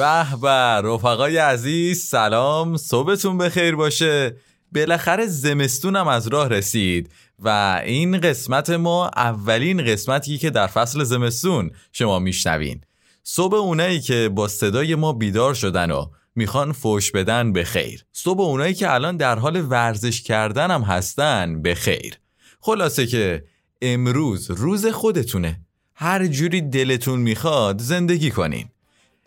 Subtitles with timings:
[0.00, 0.48] به به
[0.88, 4.36] رفقای عزیز سلام صبحتون بخیر باشه.
[4.74, 11.70] بالاخره زمستونم از راه رسید و این قسمت ما اولین قسمتی که در فصل زمستون
[11.92, 12.80] شما میشنوین.
[13.22, 18.40] صبح اونایی که با صدای ما بیدار شدن و می‌خوان فوش بدن به خیر صبح
[18.40, 22.18] اونایی که الان در حال ورزش کردن هم هستن به خیر
[22.60, 23.44] خلاصه که
[23.82, 25.60] امروز روز خودتونه.
[25.94, 28.68] هر جوری دلتون می‌خواد زندگی کنین.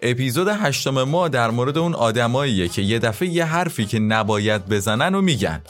[0.00, 5.14] اپیزود هشتم ما در مورد اون آدماییه که یه دفعه یه حرفی که نباید بزنن
[5.14, 5.62] و میگن.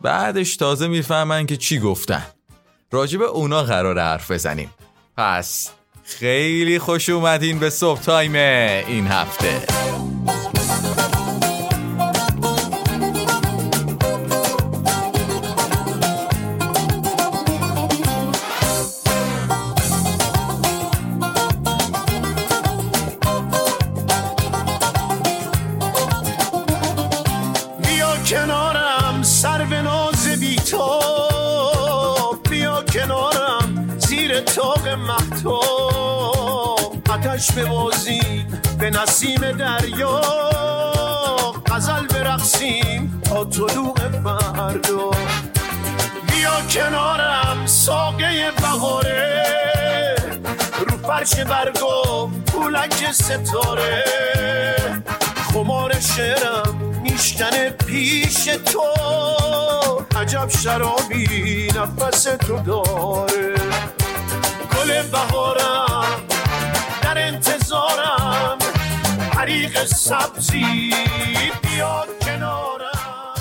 [0.00, 2.26] بعدش تازه می‌فهمن که چی گفتن.
[2.92, 4.70] راجب اونا قرار حرف بزنیم.
[5.16, 5.70] پس
[6.04, 8.34] خیلی خوش اومدین به صبح تایم
[8.88, 9.66] این هفته.
[28.26, 31.00] کنارم سر به ناز بی تو.
[32.50, 36.96] بیا کنارم زیر تاق محتاب.
[37.10, 40.20] آتش ببازیم به نسیم دریا.
[41.66, 43.94] غزل برقصیم تا طلوع
[44.24, 45.10] فردا.
[46.28, 49.44] بیا کنارم ساقه بهاره.
[50.88, 54.04] رو فرش برگا پولک ستاره.
[55.52, 58.80] خمار شعرم میشکنه پیش تو.
[60.16, 63.54] عجب شرابی نفس تو داره.
[64.76, 66.26] گل بهارم
[67.02, 68.58] در انتظارم.
[69.36, 70.90] حریق سبزی
[71.62, 73.34] بیاد کنارم.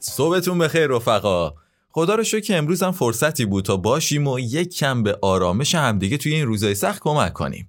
[0.00, 1.52] صبحتون بخیر رفقا.
[1.90, 5.74] خدا رو شکر که امروز هم فرصتی بود تا باشیم و یک کم به آرامش
[5.74, 7.68] همدیگه توی این روزای سخت کمک کنیم.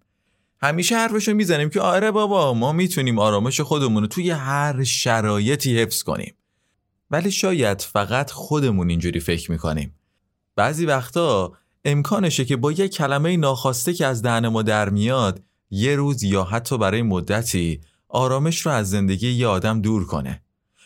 [0.61, 6.03] همیشه حرفشو می‌زنیم که آره بابا ما می‌تونیم آرامش خودمون رو توی هر شرایطی حفظ
[6.03, 6.35] کنیم.
[7.11, 9.95] ولی شاید فقط خودمون اینجوری فکر می‌کنیم.
[10.55, 11.53] بعضی وقتا
[11.85, 16.43] امکانشه که با یک کلمه ناخواسته که از دهن ما در میاد یه روز یا
[16.43, 20.41] حتی برای مدتی آرامش رو از زندگی یه آدم دور کنه.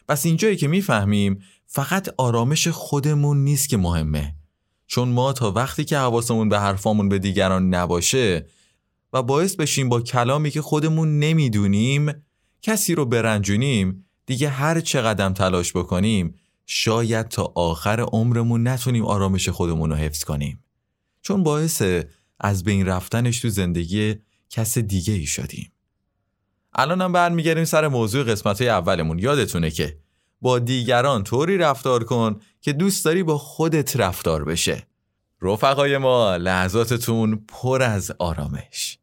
[0.08, 4.36] پس اینجایی که می‌فهمیم فقط آرامش خودمون نیست که مهمه.
[4.88, 8.46] چون ما تا وقتی که حواسمون به حرفامون به دیگران نباشه
[9.14, 12.12] و باعث بشیم با کلامی که خودمون نمی‌دونیم
[12.62, 16.36] کسی رو برنجونیم دیگه هر چقدر تلاش بکنیم
[16.66, 20.64] شاید تا آخر عمرمون نتونیم آرامش خودمون رو حفظ کنیم.
[21.22, 21.84] چون باعث
[22.40, 24.16] از بین رفتنش تو زندگی
[24.50, 25.72] کس دیگه ای شدیم.
[26.74, 29.20] الان هم برمیگردیم سر موضوع قسمت های اولمون.
[29.20, 29.98] یادتونه که
[30.42, 34.88] با دیگران طوری رفتار کن که دوست داری با خودت رفتار بشه.
[35.42, 39.00] رفقای ما لحظاتتون پر از آرامش.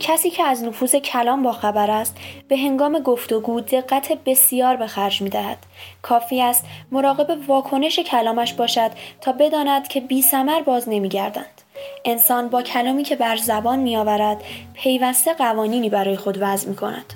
[0.00, 2.16] کسی که از نفوذ کلام با خبر است
[2.48, 5.58] به هنگام گفتگو دقت بسیار به خرج می دهد.
[6.02, 8.90] کافی است مراقب واکنش کلامش باشد
[9.20, 11.60] تا بداند که بی سمر باز نمی گردند.
[12.04, 14.42] انسان با کلامی که بر زبان می آورد
[14.74, 17.12] پیوسته قوانینی برای خود وضع می کند.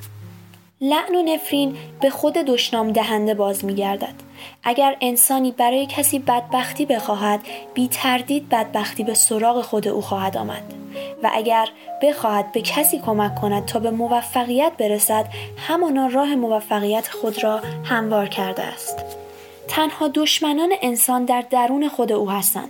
[0.81, 4.15] لعن و نفرین به خود دشنام دهنده باز می گردد.
[4.63, 7.41] اگر انسانی برای کسی بدبختی بخواهد
[7.75, 10.84] بی تردید بدبختی به سراغ خود او خواهد آمد
[11.25, 11.69] و اگر
[12.03, 15.27] بخواهد به کسی کمک کند تا به موفقیت برسد
[15.69, 19.24] همانا راه موفقیت خود را هموار کرده است.
[19.69, 22.69] تنها دشمنان انسان در درون خود او هستند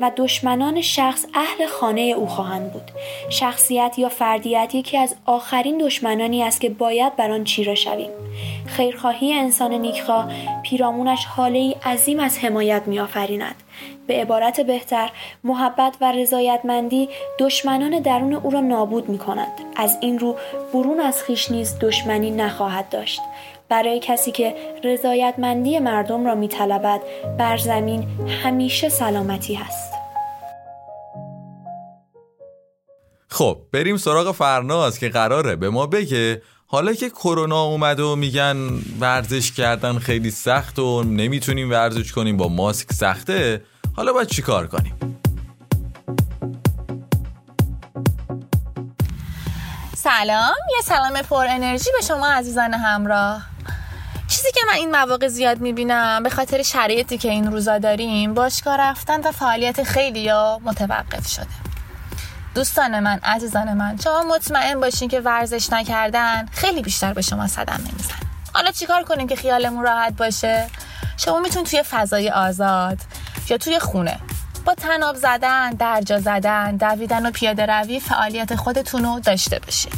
[0.00, 2.90] و دشمنان شخص اهل خانه او خواهند بود.
[3.30, 8.10] شخصیت یا فردیت یکی از آخرین دشمنانی است که باید بر آن چیره شویم.
[8.66, 10.28] خیرخواهی انسان نیکخواه
[10.62, 13.54] پیرامونش حاله ای عظیم از حمایت میآفریند.
[14.06, 15.10] به عبارت بهتر
[15.44, 17.08] محبت و رضایتمندی
[17.38, 19.52] دشمنان درون او را نابود می کند.
[19.76, 20.36] از این رو
[20.72, 23.20] برون از خیش نیز دشمنی نخواهد داشت.
[23.68, 24.54] برای کسی که
[24.84, 27.00] رضایتمندی مردم را میطلبد
[27.38, 28.08] بر زمین
[28.42, 29.92] همیشه سلامتی هست.
[33.28, 38.56] خب بریم سراغ فرناز که قراره به ما بگه حالا که کرونا اومده و میگن
[39.00, 43.62] ورزش کردن خیلی سخت و نمی‌تونیم ورزش کنیم با ماسک سخته
[43.96, 45.18] حالا باید چیکار کنیم؟
[50.06, 53.42] سلام یه سلام پر انرژی به شما عزیزان همراه.
[54.28, 58.76] چیزی که من این مواقع زیاد می‌بینم به خاطر شرایطی که این روزا داریم باشگاه
[58.76, 61.46] رفتن و فعالیت خیلی یا متوقف شده.
[62.54, 67.92] دوستان من عزیزان من شما مطمئن باشین که ورزش نکردن خیلی بیشتر به شما صدمه
[67.92, 68.14] میزن
[68.54, 70.66] حالا چیکار کنیم که خیالمون راحت باشه؟
[71.16, 72.98] شما می‌تونید توی فضای آزاد
[73.48, 74.18] یا توی خونه
[74.66, 79.92] با تناب زدن درجا زدن دویدن و پیاده روی فعالیت خودتون رو داشته باشین.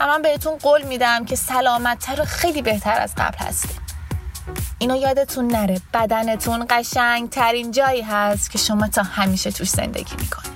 [0.00, 3.80] اما بهتون قول میدم که سلامتتر و خیلی بهتر از قبل هستیم
[4.78, 10.52] اینو یادتون نره بدنتون قشنگ ترین جایی هست که شما تا همیشه توش زندگی می‌کنین.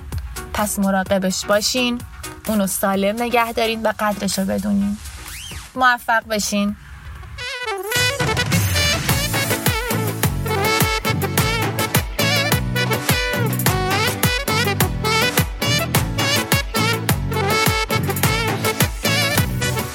[0.53, 2.01] پس مراقبش باشین
[2.47, 4.97] اونو سالم نگه دارین و قدرش رو بدونین.
[5.75, 6.75] موفق بشین.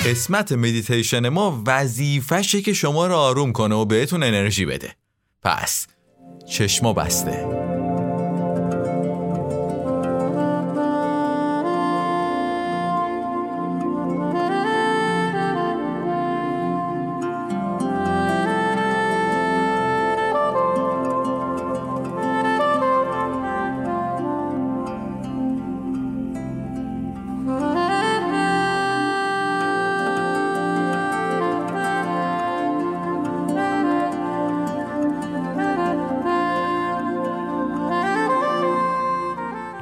[0.08, 4.94] قسمت مدیتیشن ما وظیفشه که شما رو آروم کنه و بهتون انرژی بده.
[5.42, 5.86] پس
[6.50, 7.57] چشما بسته.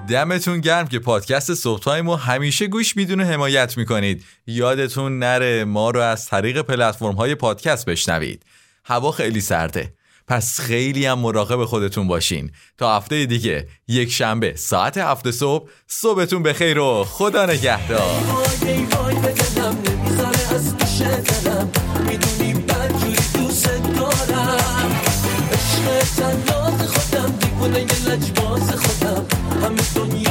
[0.09, 4.25] دمتون گرم که پادکست صبح ما همیشه گوش می‌دونه حمایت می‌کنید.
[4.47, 8.43] یادتون نره ما رو از طریق پلتفرم های پادکست بشنوید.
[8.85, 9.93] هوا خیلی سرده.
[10.29, 12.51] پس خیلی هم مراقب خودتون باشین.
[12.79, 18.21] تا هفته دیگه یک شنبه ساعت هفته صبح صبحتون بخیر و خدا نگهدار.
[26.87, 29.36] خودم دیوونه لجباز خودم.
[29.65, 30.26] I miss to nie